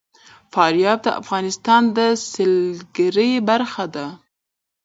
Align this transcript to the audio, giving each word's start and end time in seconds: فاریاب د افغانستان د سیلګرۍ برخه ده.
فاریاب 0.53 0.99
د 1.03 1.07
افغانستان 1.21 1.83
د 1.97 1.99
سیلګرۍ 2.31 3.31
برخه 3.49 3.85
ده. 3.95 4.07